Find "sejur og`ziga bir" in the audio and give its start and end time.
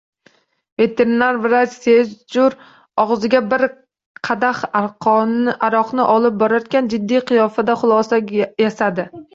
1.81-3.65